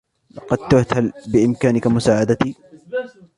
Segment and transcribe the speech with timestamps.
[0.35, 2.55] لقد تهتُ، هل بإمكانك مساعدتي؟